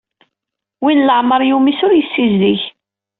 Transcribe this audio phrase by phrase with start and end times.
[0.83, 2.61] Win leɛmeṛ yumis ur yessizdig.